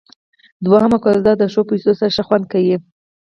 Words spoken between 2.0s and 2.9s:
ښه خوند کيي.